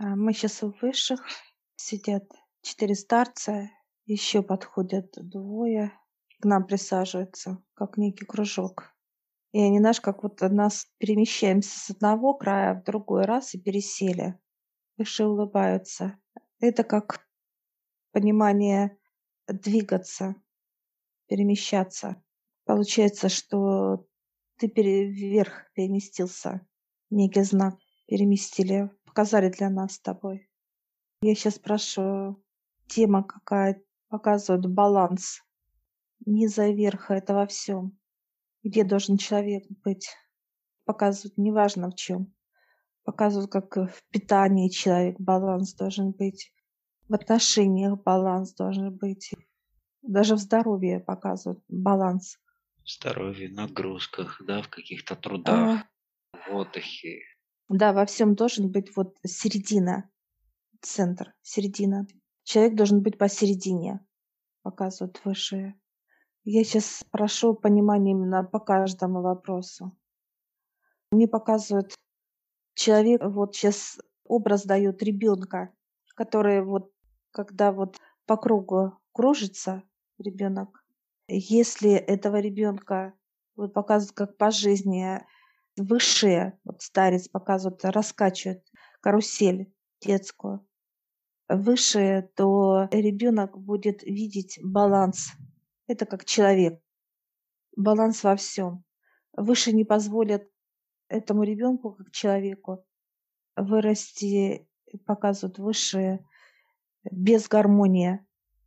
[0.00, 1.26] А, Мы сейчас у высших
[1.74, 2.24] сидят
[2.62, 3.68] четыре старца,
[4.06, 5.92] еще подходят двое,
[6.40, 8.94] к нам присаживаются, как некий кружок.
[9.50, 14.38] И они, знаешь, как вот нас перемещаемся с одного края в другой раз и пересели.
[14.96, 16.16] Выше улыбаются.
[16.60, 17.26] Это как
[18.12, 18.96] понимание
[19.48, 20.36] двигаться,
[21.26, 22.22] перемещаться.
[22.64, 24.06] Получается, что
[24.58, 26.64] ты вверх переместился,
[27.10, 27.74] некий знак
[28.06, 30.48] переместили, показали для нас с тобой.
[31.20, 32.42] Я сейчас спрашиваю,
[32.86, 35.42] тема какая показывает баланс
[36.26, 37.98] низа и верха, это во всем.
[38.62, 40.10] Где должен человек быть?
[40.84, 42.34] Показывают, неважно в чем.
[43.04, 46.52] Показывают, как в питании человек баланс должен быть,
[47.08, 49.32] в отношениях баланс должен быть.
[50.02, 52.38] Даже в здоровье показывают баланс.
[52.84, 55.84] В здоровье, нагрузках, да, в каких-то трудах,
[56.32, 57.22] А, в отдыхе.
[57.68, 60.10] Да, во всем должен быть вот середина,
[60.80, 62.06] центр, середина.
[62.44, 64.04] Человек должен быть посередине,
[64.62, 65.78] показывают высшие.
[66.44, 69.96] Я сейчас прошу понимания именно по каждому вопросу.
[71.10, 71.94] Мне показывают
[72.74, 75.74] человек, вот сейчас образ дает ребенка,
[76.14, 76.90] который вот,
[77.32, 79.82] когда вот по кругу кружится
[80.18, 80.84] ребенок,
[81.28, 83.14] если этого ребенка
[83.56, 85.22] вот показывают как по жизни
[85.78, 88.62] высшие, вот старец показывают, раскачивают
[89.00, 90.66] карусель детскую,
[91.48, 95.32] выше, то ребенок будет видеть баланс.
[95.86, 96.80] Это как человек.
[97.76, 98.84] Баланс во всем.
[99.36, 100.48] Выше не позволят
[101.08, 102.84] этому ребенку, как человеку,
[103.56, 104.68] вырасти,
[105.06, 106.24] показывают высшие,
[107.10, 108.24] без гармонии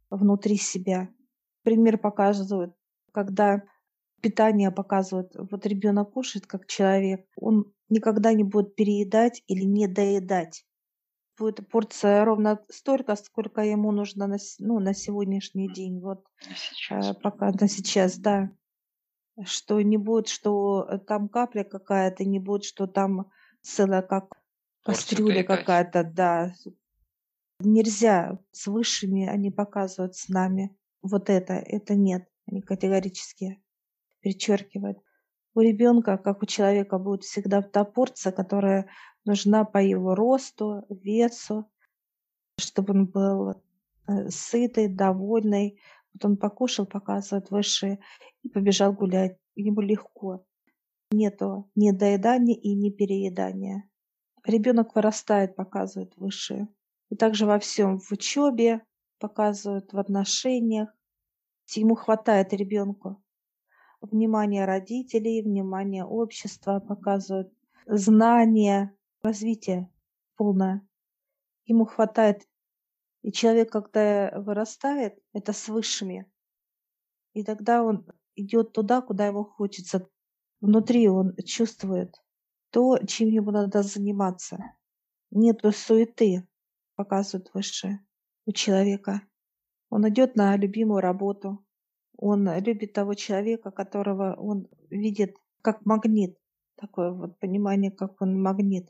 [0.09, 1.09] внутри себя.
[1.63, 2.75] Пример показывают,
[3.11, 3.63] когда
[4.21, 10.65] питание показывают, вот ребенок кушает как человек, он никогда не будет переедать или не доедать.
[11.37, 15.99] Будет порция ровно столько, сколько ему нужно на, ну, на сегодняшний день.
[15.99, 17.15] Вот На э, сейчас.
[17.17, 18.51] пока на сейчас, да.
[19.43, 23.31] Что не будет, что э, там капля какая-то, не будет, что там
[23.61, 24.41] целая как
[24.83, 26.53] кастрюля какая-то, да.
[27.59, 30.75] Нельзя с высшими, они показывают с нами.
[31.01, 32.27] Вот это, это нет.
[32.45, 33.61] Они категорически
[34.21, 34.97] перечеркивают.
[35.53, 38.89] У ребенка, как у человека, будет всегда та порция, которая
[39.25, 41.69] нужна по его росту, весу,
[42.57, 45.81] чтобы он был э, сытый, довольный.
[46.13, 47.99] Вот он покушал, показывает высшие,
[48.43, 49.37] и побежал гулять.
[49.55, 50.45] Ему легко.
[51.11, 53.89] Нету ни доедания и ни переедания.
[54.45, 56.69] Ребенок вырастает, показывает высшие.
[57.09, 58.81] И также во всем, в учебе
[59.19, 60.89] показывают, в отношениях.
[61.75, 63.21] Ему хватает ребенку.
[64.01, 67.53] Внимание родителей, внимание общества показывают.
[67.85, 69.89] Знания, развитие
[70.35, 70.87] полное.
[71.65, 72.47] Ему хватает.
[73.21, 76.31] И человек, когда вырастает, это с высшими.
[77.33, 80.07] И тогда он идет туда, куда ему хочется.
[80.59, 82.15] Внутри он чувствует
[82.71, 84.57] то, чем ему надо заниматься.
[85.29, 86.47] Нету суеты,
[86.95, 88.05] показывают высшие
[88.45, 89.21] у человека.
[89.89, 91.63] Он идет на любимую работу.
[92.21, 96.37] Он любит того человека, которого он видит как магнит.
[96.75, 98.89] Такое вот понимание, как он магнит.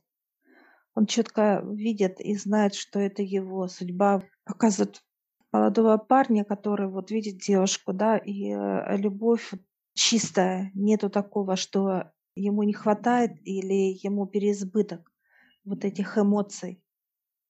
[0.96, 4.22] Он четко видит и знает, что это его судьба.
[4.44, 5.02] Показывает
[5.54, 9.54] молодого парня, который вот видит девушку, да, и э, любовь
[9.94, 10.70] чистая.
[10.74, 15.10] Нету такого, что ему не хватает или ему переизбыток
[15.64, 16.84] вот этих эмоций.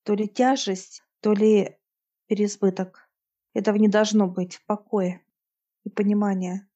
[0.03, 1.79] То ли тяжесть, то ли
[2.27, 3.09] переизбыток.
[3.55, 4.59] Этого не должно быть.
[4.67, 5.21] Покоя
[5.83, 6.69] и понимания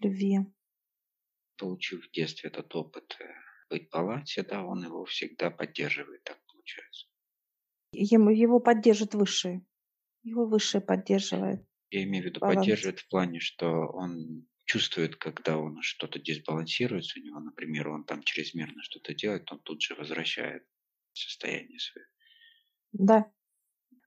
[0.00, 0.40] любви.
[1.56, 3.24] Получив в детстве этот опыт э,
[3.70, 7.06] быть в балансе, да, он его всегда поддерживает, так получается.
[7.92, 9.64] Ему, его поддержит высшие.
[10.22, 11.64] Его высшие поддерживает.
[11.90, 12.58] Я имею в виду Баланс.
[12.58, 18.22] поддерживает в плане, что он чувствует, когда он что-то дисбалансируется у него, например, он там
[18.22, 20.66] чрезмерно что-то делает, он тут же возвращает
[21.12, 22.06] состояние свое.
[22.92, 23.30] Да.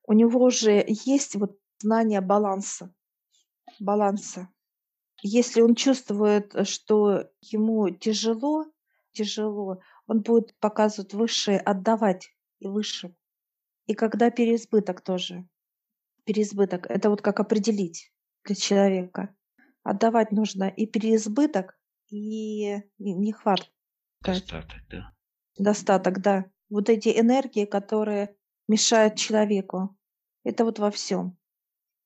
[0.04, 2.94] У него уже есть вот знание баланса.
[3.80, 4.50] Баланса.
[5.24, 8.66] Если он чувствует, что ему тяжело,
[9.12, 12.30] тяжело, он будет показывать высшее, отдавать
[12.60, 13.16] и выше.
[13.88, 15.48] И когда переизбыток тоже.
[16.26, 16.86] Переизбыток.
[16.90, 19.36] Это вот как определить для человека.
[19.84, 21.80] Отдавать нужно и переизбыток,
[22.10, 23.72] и не- нехватка.
[24.22, 25.14] Достаток, да.
[25.58, 26.46] Достаток, да.
[26.70, 28.36] Вот эти энергии, которые
[28.68, 29.98] мешают человеку.
[30.44, 31.38] Это вот во всем.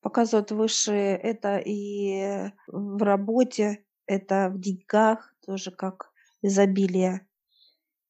[0.02, 6.12] Показывают высшие это и в работе, это в деньгах, тоже как
[6.42, 7.26] изобилие.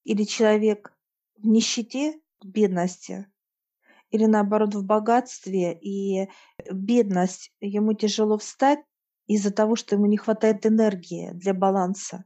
[0.04, 0.96] Или человек
[1.36, 3.30] в нищете, в бедности.
[4.10, 6.30] Или наоборот в богатстве и
[6.70, 8.80] бедность, ему тяжело встать
[9.26, 12.24] из-за того, что ему не хватает энергии для баланса.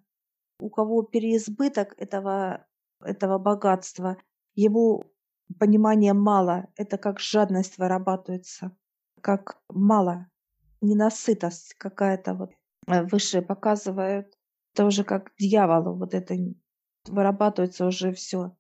[0.61, 2.67] У кого переизбыток этого,
[3.01, 4.17] этого богатства,
[4.55, 5.05] ему
[5.59, 6.69] понимания мало.
[6.77, 8.77] Это как жадность вырабатывается,
[9.21, 10.29] как мало,
[10.81, 12.51] ненасытость какая-то вот
[12.87, 14.29] э, высшие показывают.
[14.75, 16.35] Это уже как дьяволу вот это
[17.07, 18.57] вырабатывается уже все.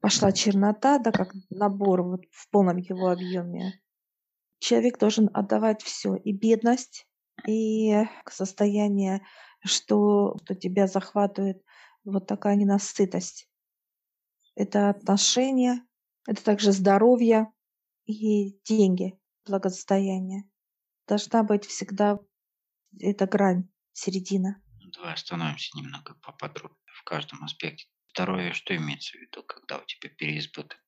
[0.00, 3.80] Пошла чернота, да, как набор вот в полном его объеме.
[4.58, 7.06] Человек должен отдавать все, и бедность,
[7.46, 9.22] и состояние,
[9.64, 11.62] что, что тебя захватывает
[12.04, 13.48] вот такая ненасытость.
[14.54, 15.86] Это отношения,
[16.26, 17.50] это также здоровье
[18.06, 20.44] и деньги, благосостояние.
[21.06, 22.18] Должна быть всегда
[22.98, 24.62] эта грань, середина.
[24.80, 27.88] Ну, давай остановимся немного поподробнее в каждом аспекте.
[28.14, 30.78] Здоровье, что имеется в виду, когда у тебя переизбыток?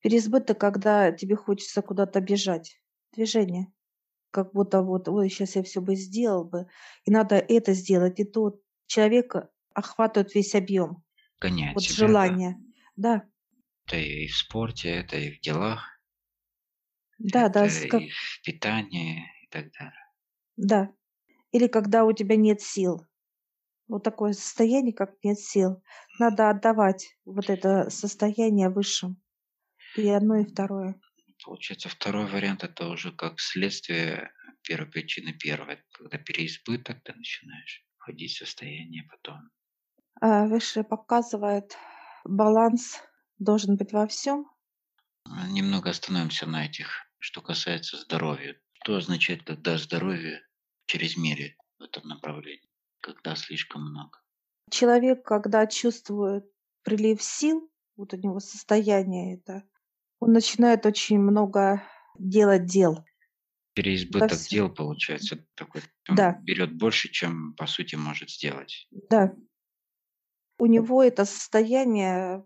[0.00, 2.80] Переизбыток, когда тебе хочется куда-то бежать.
[3.12, 3.72] Движение.
[4.30, 6.68] Как будто вот, ой, сейчас я все бы сделал бы,
[7.04, 8.60] и надо это сделать, и то.
[8.86, 11.02] Человека охватывает весь объем.
[11.40, 12.56] Гоняет Вот себя, желание.
[12.96, 13.24] Да,
[13.86, 15.95] Это и в спорте, это и в делах,
[17.18, 18.10] да, да, это как, и
[18.42, 20.06] питании и так далее.
[20.56, 20.92] да.
[21.52, 23.06] Или когда у тебя нет сил.
[23.88, 25.82] Вот такое состояние, как нет сил.
[26.18, 29.22] Надо отдавать вот это состояние высшим.
[29.96, 31.00] И одно, и второе.
[31.44, 35.78] Получается, второй вариант это уже как следствие первой причины первой.
[35.92, 39.50] Когда переизбыток, ты начинаешь входить в состояние потом.
[40.20, 41.76] А высшее показывает
[42.24, 43.00] баланс
[43.38, 44.46] должен быть во всем.
[45.48, 48.54] Немного остановимся на этих, что касается здоровья.
[48.84, 50.42] Что означает, когда здоровье
[50.86, 52.70] в чрезмере в этом направлении?
[53.00, 54.20] Когда слишком много?
[54.70, 56.44] Человек, когда чувствует
[56.84, 59.64] прилив сил, вот у него состояние это,
[60.20, 61.82] он начинает очень много
[62.16, 63.04] делать дел.
[63.74, 64.48] Переизбыток всё.
[64.50, 65.82] дел получается такой.
[66.08, 66.38] Он Да.
[66.44, 68.86] берет больше, чем по сути может сделать.
[69.10, 69.34] Да.
[70.58, 72.44] У него это состояние,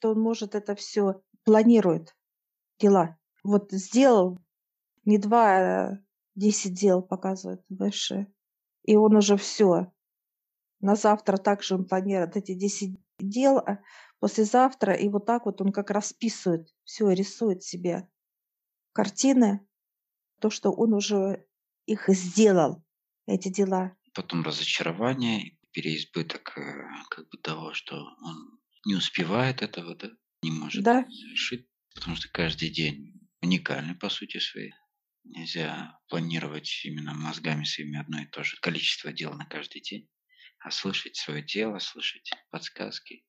[0.00, 2.14] то он может это все планирует
[2.78, 3.18] дела.
[3.44, 4.40] Вот сделал
[5.04, 5.98] не два, а
[6.34, 8.26] десять дел показывает выше.
[8.84, 9.92] И он уже все.
[10.80, 13.78] На завтра также он планирует эти 10 дел, а
[14.20, 18.06] послезавтра, и вот так вот он как расписывает, все рисует себе
[18.92, 19.66] картины,
[20.40, 21.46] то, что он уже
[21.86, 22.84] их сделал,
[23.26, 23.96] эти дела.
[24.14, 30.10] Потом разочарование, переизбыток э, как бы того, что он не успевает этого, да,
[30.42, 31.06] не может Да.
[31.08, 34.72] совершить, потому что каждый день уникальный по сути своей.
[35.24, 40.08] Нельзя планировать именно мозгами своими одно и то же количество дел на каждый день,
[40.60, 43.24] а слышать свое тело, слышать подсказки.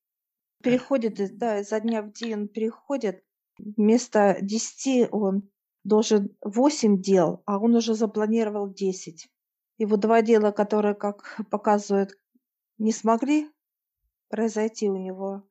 [0.64, 3.24] Переходит, да, изо дня в день переходит.
[3.58, 5.50] Вместо 10 он
[5.84, 9.28] должен 8 дел, а он уже запланировал 10.
[9.78, 12.12] И вот два дела, которые, как показывают,
[12.78, 13.50] не смогли
[14.30, 15.48] произойти у него,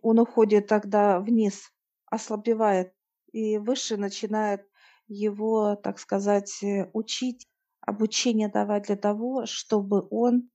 [0.00, 1.72] он уходит тогда вниз,
[2.06, 2.92] ослабевает,
[3.32, 4.66] и выше начинает
[5.06, 7.46] его, так сказать, э, учить,
[7.80, 10.50] обучение давать для того, чтобы он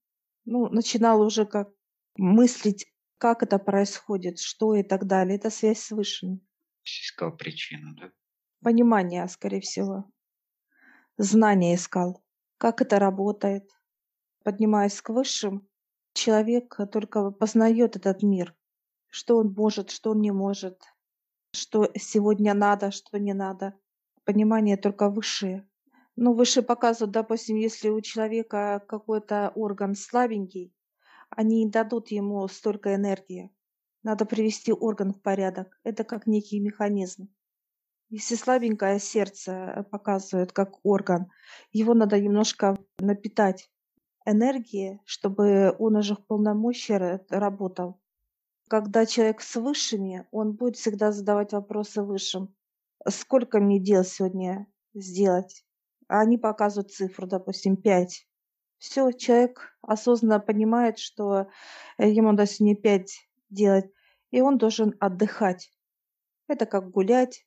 [0.46, 1.70] ну, начинал уже как
[2.16, 2.86] мыслить,
[3.18, 5.38] как это происходит, что и так далее.
[5.38, 6.42] Это связь с высшим.
[6.84, 8.12] Искал причину, да?
[8.62, 10.10] Понимание, скорее всего.
[11.18, 12.24] Знание искал,
[12.58, 13.70] как это работает.
[14.44, 15.68] Поднимаясь к высшим,
[16.14, 18.56] человек только познает этот мир,
[19.10, 20.82] что он может, что он не может,
[21.54, 23.76] что сегодня надо, что не надо.
[24.26, 25.68] Понимание только высшее.
[26.16, 30.74] Ну, выше показывают, допустим, если у человека какой-то орган слабенький,
[31.30, 33.52] они не дадут ему столько энергии.
[34.04, 35.80] Надо привести орган в порядок.
[35.84, 37.30] Это как некий механизм.
[38.10, 41.32] Если слабенькое сердце показывает как орган,
[41.72, 43.72] его надо немножко напитать
[44.26, 48.03] энергией, чтобы он уже в полномочия ра- работал.
[48.70, 52.56] Когда человек с высшими, он будет всегда задавать вопросы высшим.
[53.08, 55.66] Сколько мне дел сегодня сделать?
[56.08, 58.28] А они показывают цифру, допустим, 5.
[58.80, 61.48] Все, человек осознанно понимает, что
[61.98, 63.12] э, ему надо сегодня 5
[63.50, 63.86] делать,
[64.32, 65.72] и он должен отдыхать.
[66.48, 67.46] Это как гулять,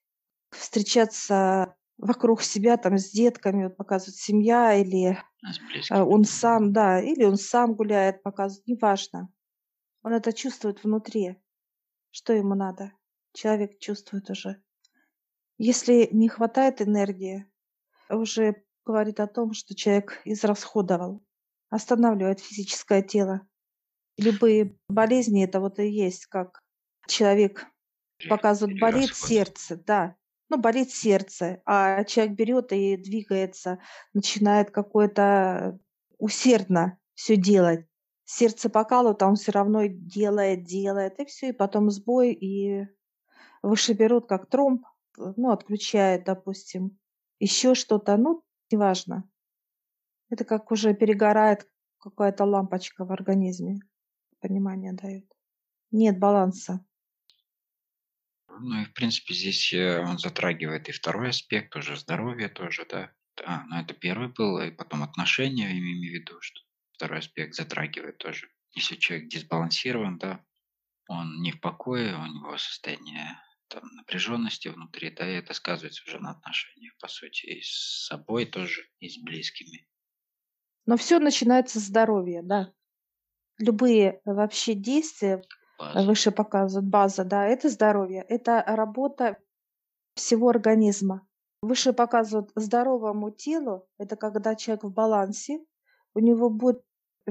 [0.51, 5.99] встречаться вокруг себя там с детками, вот показывает семья или А близкими.
[5.99, 9.29] он сам, да, или он сам гуляет, показывает, неважно.
[10.07, 11.37] Он это чувствует внутри,
[12.13, 12.93] что ему надо.
[13.33, 14.63] Человек чувствует уже.
[15.59, 17.51] Если не хватает энергии,
[18.09, 21.25] уже говорит о том, что человек израсходовал,
[21.71, 23.49] останавливает физическое тело.
[24.17, 26.63] Любые болезни это вот и есть, как
[27.09, 27.67] человек
[28.29, 30.15] Показывают, или болит сердце, да.
[30.49, 33.81] Ну, болит сердце, а человек берет и двигается,
[34.15, 35.81] начинает какое-то
[36.17, 37.89] усердно все делать.
[38.29, 42.89] Сердце покалывает, а он все равно делает, делает, и все, и потом сбой, и
[43.63, 44.85] выше берут как тромб,
[45.17, 46.99] ну, отключает, допустим,
[47.39, 49.31] еще что-то, ну, неважно.
[50.29, 51.69] Это как уже перегорает
[52.01, 53.79] какая-то лампочка в организме,
[54.41, 55.33] понимание дает.
[55.93, 56.85] Нет баланса.
[58.49, 63.13] Ну и в принципе здесь э, он затрагивает и второй аспект, уже здоровье тоже, да.
[63.45, 66.66] А, ну это первый был, и потом отношения, я имею в виду, что
[66.97, 68.49] второй аспект затрагивает тоже.
[68.73, 70.45] Если человек дисбалансирован, да,
[71.09, 73.39] он не в покое, у него состояние
[73.69, 78.47] там, напряженности внутри, да, и это сказывается уже на отношениях, по сути, и с собой
[78.47, 79.87] тоже, и с близкими.
[80.87, 82.73] Но все начинается с здоровья, да.
[83.59, 85.43] Любые вообще действия,
[85.79, 86.07] База.
[86.07, 89.39] выше показывают, база, да, это здоровье, это работа
[90.15, 91.27] всего организма.
[91.63, 95.59] Выше показывают здоровому телу, это когда человек в балансе,
[96.15, 96.83] у него будет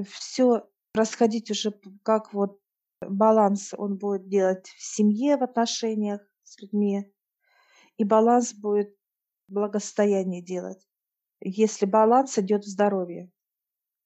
[0.04, 1.72] все происходить уже
[2.02, 2.60] как вот
[3.00, 7.12] баланс он будет делать в семье, в отношениях с людьми,
[7.96, 8.94] и баланс будет
[9.48, 10.86] благосостояние делать,
[11.40, 13.30] если баланс идет в здоровье.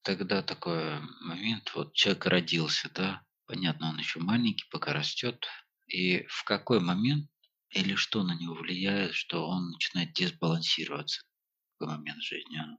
[0.02, 5.46] Тогда такой момент, вот человек родился, да, понятно, он еще маленький, пока растет,
[5.86, 7.30] и в какой момент
[7.70, 12.78] или что на него влияет, что он начинает дисбалансироваться в какой момент жизни, он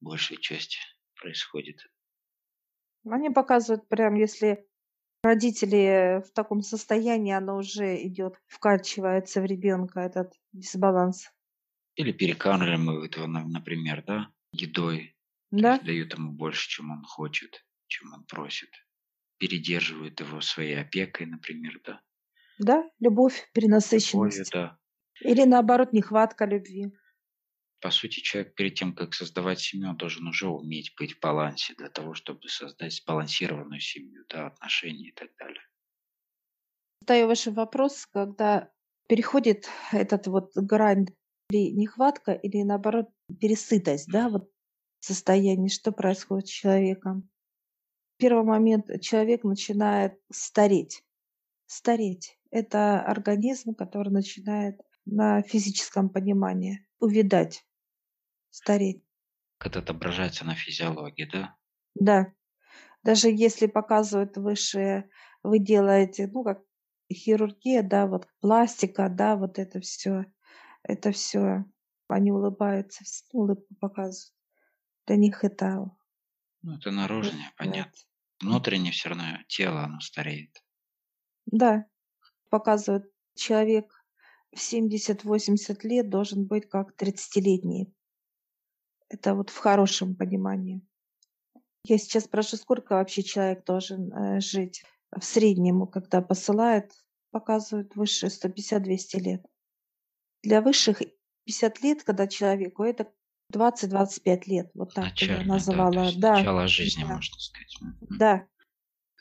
[0.00, 0.78] большей части
[1.16, 1.80] происходит.
[3.04, 4.66] Они показывают прям, если
[5.22, 11.30] родители в таком состоянии, оно уже идет, вкачивается в ребенка этот дисбаланс.
[11.94, 15.16] Или перекармливают его, на- например, да, едой,
[15.52, 18.70] Да, дают ему больше, чем он хочет, чем он просит.
[19.38, 22.02] Передерживают его своей опекой, например, да.
[22.58, 24.52] да, любовь, перенасыщенность.
[24.52, 24.78] да.
[25.20, 26.92] Или наоборот, нехватка любви.
[27.80, 31.74] По сути, человек перед тем, как создавать семью, он должен уже уметь быть в балансе
[31.74, 35.62] для того, чтобы создать сбалансированную семью, да, отношения и так далее.
[37.00, 38.70] Задаю ваш вопрос, когда
[39.08, 41.06] переходит этот вот грань
[41.50, 43.08] или нехватка, или наоборот
[43.40, 44.50] пересытость, да, вот
[45.00, 47.30] состояние, что происходит с человеком.
[48.18, 51.02] Первый момент человек начинает стареть.
[51.66, 52.38] Стареть.
[52.50, 57.64] Это организм, который начинает на физическом понимании увидать,
[58.50, 59.02] стареть.
[59.58, 61.56] Как это отображается на физиологии, да?
[61.94, 62.32] Да.
[63.04, 65.10] Даже если показывают высшие,
[65.44, 66.62] вы делаете, ну, как
[67.12, 70.26] хирургия, да, вот пластика, да, вот это все,
[70.84, 71.66] это все,
[72.08, 74.34] они улыбаются, ну, улыбку показывают.
[75.06, 75.90] Для них это
[76.62, 77.92] Ну, это наружное, понятно.
[77.92, 78.08] бывает.
[78.40, 80.62] Внутренне все равно тело, оно стареет.
[81.46, 81.86] Да,
[82.50, 84.04] показывают, человек
[84.54, 87.94] в 70-80 лет должен быть как 30-летний.
[89.10, 90.80] Это вот в хорошем понимании.
[91.84, 94.84] Я сейчас спрашиваю, сколько вообще человек должен э, жить?
[95.10, 96.92] В среднем, когда посылают,
[97.32, 99.44] показывают выше 150-200 лет.
[100.44, 101.02] Для высших
[101.44, 103.12] 50 лет, когда человеку, это
[103.52, 104.70] 20-25 лет.
[104.74, 107.78] Вот так бы я Начально, да, Да, начало жизни, да, можно сказать.
[108.08, 108.46] Да,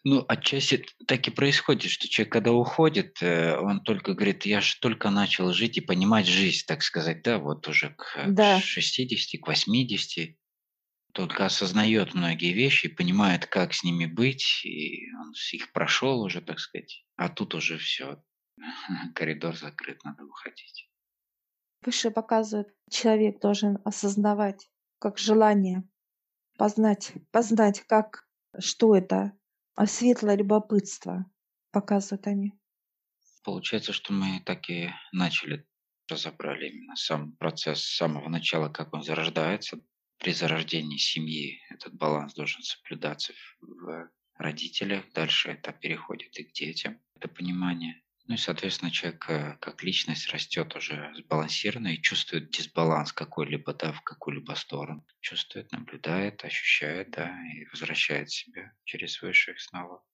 [0.03, 4.79] Ну, отчасти так и происходит, что человек, когда уходит, э, он только говорит, я же
[4.79, 9.41] только начал жить и понимать жизнь, так сказать, да, вот уже к к да, 60,
[9.41, 10.37] к 80,
[11.13, 16.59] только осознает многие вещи, понимает, как с ними быть, и он их прошел уже, так
[16.59, 18.23] сказать, а тут уже все,
[19.15, 20.89] коридор закрыт, надо уходить.
[21.85, 25.83] выше показывает, человек должен осознавать, как желание,
[26.57, 28.27] познать, познать, как,
[28.59, 29.33] что это,
[29.79, 31.25] а светлое любопытство,
[31.71, 32.53] показывают они.
[33.45, 35.65] Получается, что мы так и начали,
[36.09, 39.79] разобрали именно сам процесс с самого начала, как он зарождается.
[40.17, 43.31] При зарождении семьи этот баланс должен соблюдаться
[43.61, 45.05] в родителях.
[45.13, 48.03] Дальше это переходит и к детям, это понимание.
[48.29, 53.91] Ну и, соответственно, человек э, как личность растет уже сбалансированно и чувствует дисбаланс какой-либо, да,
[53.91, 55.05] в какую-либо сторону.
[55.19, 60.05] Чувствует, наблюдает, ощущает, да, и возвращает себя через высших снова.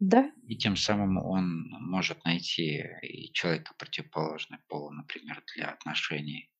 [0.00, 6.52] Да, И тем самым он может найти и человека противоположного пола, например, для отношений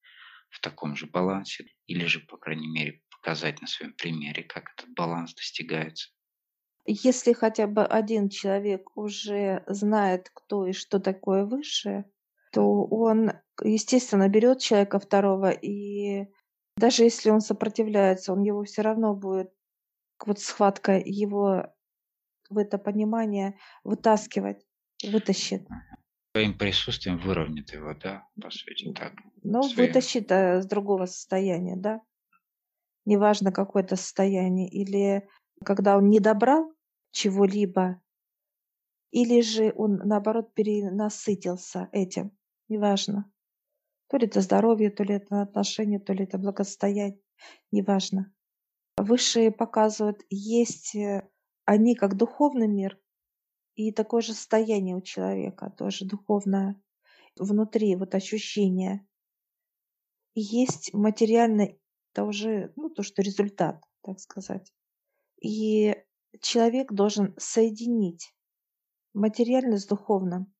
[0.50, 4.94] в таком же балансе, или же, по крайней мере, показать на своем примере, как этот
[4.94, 6.13] баланс достигается.
[6.86, 12.04] Если хотя бы один человек уже знает, кто и что такое высшее,
[12.52, 16.26] то он, естественно, берет человека второго, и
[16.76, 19.50] даже если он сопротивляется, он его все равно будет,
[20.24, 21.74] вот схватка его
[22.50, 24.64] в это понимание вытаскивать,
[25.02, 25.66] вытащит.
[26.32, 29.12] Своим присутствием выровнять его, да, по сути, так.
[29.42, 29.88] Ну, Своим.
[29.88, 32.00] вытащить э, с другого состояния, да.
[33.04, 34.68] Неважно, какое это состояние.
[34.68, 35.28] Или
[35.64, 36.73] когда он не добрал
[37.14, 38.02] чего-либо,
[39.12, 42.36] или же он, наоборот, перенасытился этим.
[42.68, 43.32] Неважно.
[44.08, 47.20] То ли это здоровье, то ли это отношения, то ли это благосостояние.
[47.70, 48.34] Неважно.
[48.96, 51.28] Высшие показывают, есть э,
[51.64, 52.98] они как духовный мир,
[53.76, 56.80] и такое же состояние у человека, тоже духовное,
[57.36, 59.06] внутри, вот ощущение.
[60.34, 61.78] И есть материальное,
[62.12, 64.72] это уже, ну, то, что результат, так сказать.
[65.40, 65.94] И
[66.40, 68.34] человек должен соединить
[69.12, 70.52] материальное с духовным.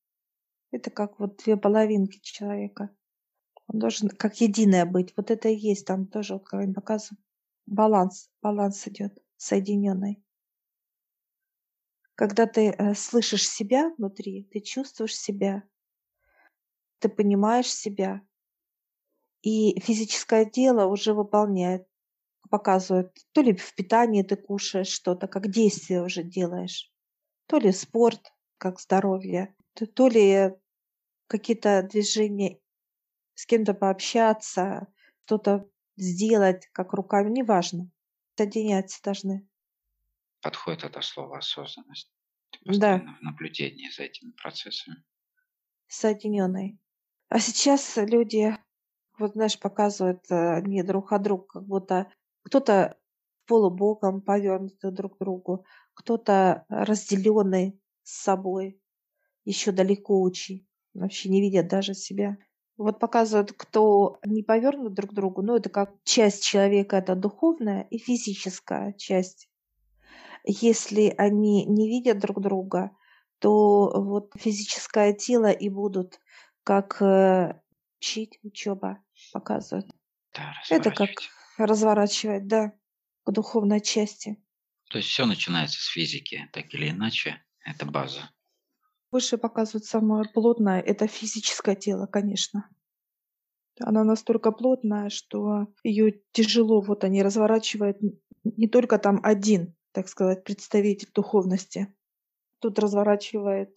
[0.71, 2.95] Это как вот две половинки человека.
[3.67, 5.13] Он должен как единое быть.
[5.15, 7.21] Вот это и есть там тоже, вот как я показываю,
[7.65, 10.23] баланс, баланс идет соединенный.
[12.15, 15.63] Когда ты э, слышишь себя внутри, ты чувствуешь себя,
[16.99, 18.21] ты понимаешь себя,
[19.41, 21.87] и физическое тело уже выполняет,
[22.57, 26.91] показывает, то ли в питании ты кушаешь что-то, как действие уже делаешь,
[27.47, 29.55] то ли спорт, как здоровье,
[29.95, 30.51] то, ли
[31.27, 32.59] какие-то движения,
[33.35, 34.87] с кем-то пообщаться,
[35.25, 37.91] что-то сделать, как руками, неважно.
[38.37, 39.47] Соединяться должны.
[40.41, 42.09] Подходит это слово осознанность.
[42.51, 45.03] Ты Да, постоянно в наблюдении за этими процессами.
[45.87, 46.79] соединенный.
[47.29, 48.55] А сейчас люди,
[49.19, 52.11] вот знаешь, показывают э, не друг от друга, как будто
[52.45, 52.97] кто-то
[53.47, 58.79] полубоком повернутый друг к другу, кто-то разделенный с собой,
[59.45, 62.37] еще далеко очень, вообще не видят даже себя.
[62.77, 67.87] Вот показывают, кто не повернут друг к другу, ну это как часть человека, это духовная
[67.89, 69.49] и физическая часть.
[70.43, 72.91] Если они не видят друг друга,
[73.39, 76.19] то вот физическое тело и будут
[76.63, 77.59] как э,
[77.97, 78.99] учить, учеба
[79.33, 79.87] показывают.
[80.33, 81.09] Да, Это как
[81.57, 82.47] разворачивать.
[82.47, 82.73] да,
[83.25, 84.37] к духовной части.
[84.89, 87.43] То есть все начинается с физики, так или иначе.
[87.65, 88.29] Это база.
[89.11, 92.69] Выше показывают самое плотное, это физическое тело, конечно.
[93.79, 97.97] Она настолько плотная, что ее тяжело, вот они разворачивают
[98.43, 101.93] не только там один, так сказать, представитель духовности.
[102.59, 103.75] Тут разворачивает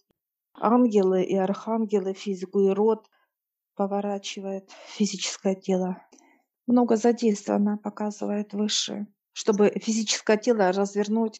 [0.53, 3.09] ангелы и архангелы, физику и род
[3.75, 6.01] поворачивает физическое тело.
[6.69, 11.39] Много задействовано показывает выше, чтобы физическое тело развернуть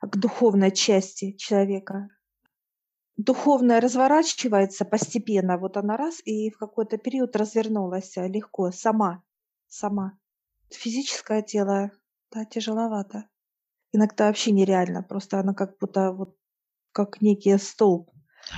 [0.00, 2.08] к духовной части человека.
[3.18, 9.22] Духовное разворачивается постепенно, вот она раз, и в какой-то период развернулась а, легко, сама,
[9.68, 10.18] сама.
[10.70, 11.90] Физическое тело,
[12.30, 13.28] да, тяжеловато.
[13.92, 16.38] Иногда вообще нереально, просто она как будто вот
[16.92, 18.08] как некий столб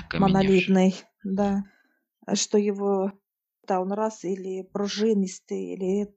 [0.06, 0.20] Окаменевший.
[0.20, 1.64] монолитный, да,
[2.24, 3.10] а что его,
[3.66, 6.14] да, он раз или пружинистый, или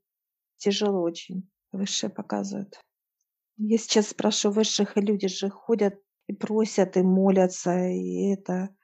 [0.58, 1.50] тяжело очень.
[1.72, 2.80] Высшие показывают.
[3.58, 8.76] Я сейчас спрашиваю высших, и люди же ходят и просят, и молятся, и это...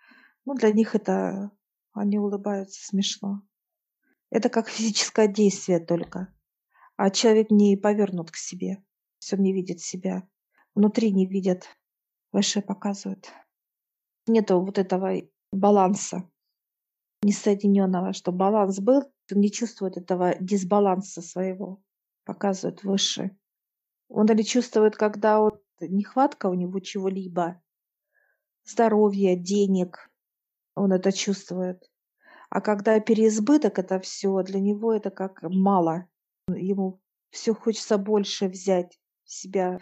[0.46, 1.52] Ну, для них это...
[1.94, 3.42] Они улыбаются смешно.
[4.30, 6.34] Это как физическое действие только.
[6.96, 8.84] А человек не повернут к себе.
[9.20, 10.28] Все не видит себя.
[10.74, 11.68] Внутри не видят.
[12.32, 13.30] Высшие показывают.
[14.28, 15.22] Нету вот этого
[15.52, 16.30] баланса
[17.22, 21.82] несоединенного, что баланс был, не чувствует этого дисбаланса своего,
[22.26, 23.38] показывает выше.
[24.10, 27.62] Он или чувствует, когда вот нехватка у него чего-либо,
[28.66, 30.10] здоровья, денег,
[30.76, 31.90] он это чувствует.
[32.50, 36.08] А когда переизбыток это все, для него это как мало.
[36.50, 39.80] Ему все хочется больше взять в себя.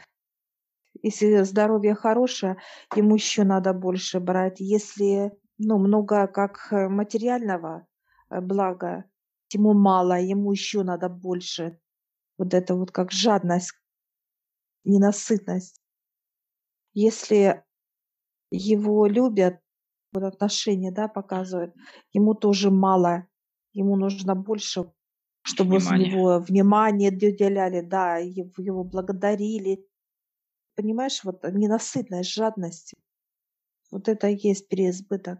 [1.01, 2.57] Если здоровье хорошее,
[2.95, 4.59] ему еще надо больше брать.
[4.59, 7.85] Если ну, много как э, материального
[8.29, 9.03] э, блага,
[9.51, 11.77] ему мало, ему еще надо больше.
[12.37, 13.73] Вот это вот как жадность,
[14.85, 15.81] ненасытность.
[16.93, 17.61] Если
[18.51, 19.59] его любят,
[20.13, 21.75] вот отношения, да, показывают,
[22.13, 23.27] ему тоже мало,
[23.73, 24.91] ему нужно больше,
[25.41, 26.11] чтобы с Внимание.
[26.11, 29.85] него внимание уделяли, да, его благодарили.
[30.75, 32.95] Понимаешь, вот ненасытность, жадность.
[33.91, 35.39] Вот это и есть переизбыток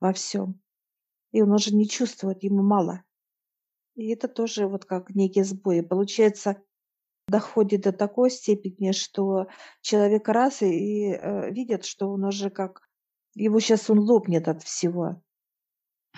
[0.00, 0.60] во всем.
[1.32, 3.04] И он уже не чувствует, ему мало.
[3.94, 5.82] И это тоже вот как некий сбой.
[5.82, 6.62] Получается,
[7.28, 9.46] доходит до такой степени, что
[9.82, 12.82] человек раз и, и, э, видит, что он уже как
[13.34, 15.22] его сейчас он лопнет от всего.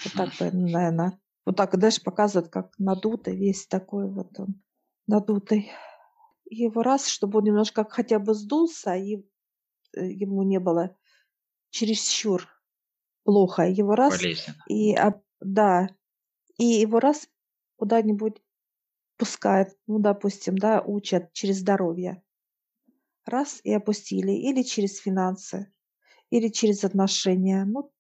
[0.05, 1.21] Вот так бы, наверное.
[1.45, 4.62] Вот так, знаешь, показывает, как надутый весь такой вот он,
[5.07, 5.71] надутый.
[6.49, 9.16] И его раз, чтобы он немножко хотя бы сдулся, и
[9.97, 10.97] э, ему не было
[11.71, 12.49] чересчур
[13.25, 13.63] плохо.
[13.63, 14.65] Его раз Болезненно.
[14.69, 14.97] и
[15.41, 15.89] да,
[16.59, 17.29] и его раз
[17.77, 18.43] куда-нибудь
[19.17, 22.23] пускают, ну, допустим, да, учат через здоровье.
[23.27, 24.33] Раз и опустили.
[24.33, 25.73] Или через финансы,
[26.31, 27.65] или через отношения.
[27.65, 27.93] Ну,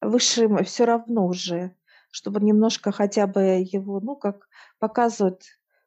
[0.00, 1.76] высшим все равно уже,
[2.10, 5.42] чтобы немножко хотя бы его, ну, как показывают,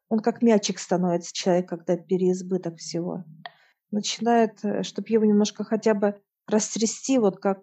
[0.09, 3.25] он как мячик становится человек, когда переизбыток всего.
[3.91, 7.59] Начинает, чтобы его немножко хотя бы растрясти, вот как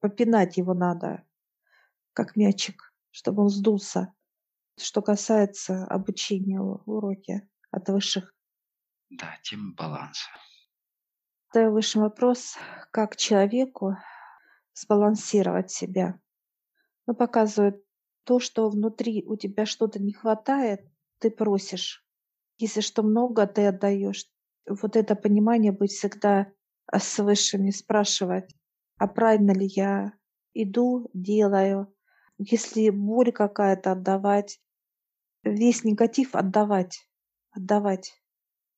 [0.00, 1.24] попинать его надо,
[2.12, 4.12] как мячик, чтобы он сдулся.
[4.78, 8.34] Что касается обучения у- уроки от высших.
[9.10, 10.28] Да, тема баланса.
[11.52, 12.56] Задаю высший вопрос,
[12.92, 13.96] как человеку
[14.74, 16.20] сбалансировать себя.
[17.06, 17.84] Ну, показывает
[18.24, 22.06] то, что внутри у тебя что-то не хватает, ты просишь.
[22.58, 24.26] Если что много, ты отдаешь.
[24.68, 26.52] Вот это понимание быть всегда
[26.86, 28.54] а, с высшими, спрашивать,
[29.00, 30.12] а правильно ли я
[30.52, 31.90] иду, делаю.
[32.36, 34.60] Если боль какая-то отдавать,
[35.42, 37.08] весь негатив отдавать,
[37.50, 38.12] отдавать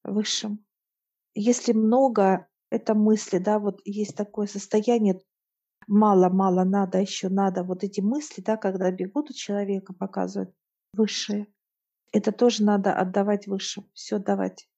[0.04, 0.64] высшим.
[1.34, 5.20] Если много, это мысли, да, вот есть такое состояние,
[5.88, 7.64] мало, мало, надо, еще надо.
[7.64, 10.54] Вот эти мысли, да, когда бегут у человека, показывают
[10.92, 11.48] высшие.
[12.12, 14.68] Это тоже надо отдавать высшим, все отдавать.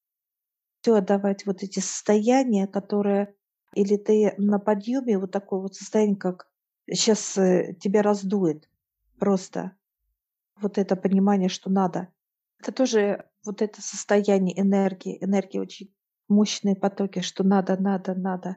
[0.80, 3.36] Все отдавать, вот эти состояния, которые,
[3.74, 6.48] или ты на подъеме, вот такое вот состояние, как
[6.90, 8.68] сейчас тебя раздует
[9.18, 9.72] просто.
[10.60, 12.08] Вот это понимание, что надо.
[12.60, 15.94] Это тоже вот это состояние энергии, энергии очень
[16.28, 18.56] мощные потоки, что надо, надо, надо.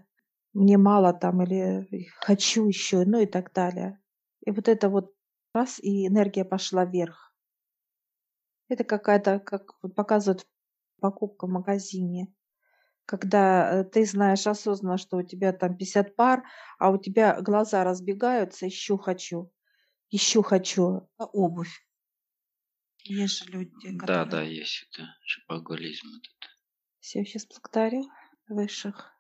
[0.54, 4.00] Мне мало там или хочу еще, ну и так далее.
[4.46, 5.14] И вот это вот
[5.54, 7.34] раз, и энергия пошла вверх.
[8.70, 10.48] Это какая-то, как вот показывает
[11.00, 12.34] покупка в магазине.
[13.08, 16.44] Когда э, ты знаешь осознанно, что у тебя там 50 пар,
[16.80, 19.52] а у тебя глаза разбегаются, еще хочу,
[20.12, 21.88] еще хочу а обувь.
[23.06, 24.30] Есть же люди, Да, которые...
[24.30, 26.52] да, есть это шопоголизм этот.
[27.00, 28.04] Все, сейчас благодарю
[28.50, 29.12] высших.